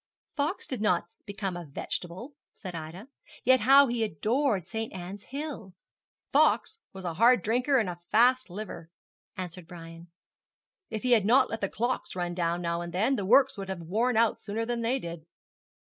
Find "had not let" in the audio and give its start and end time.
11.11-11.61